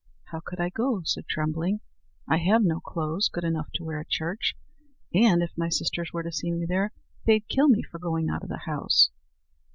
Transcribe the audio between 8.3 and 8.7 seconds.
of the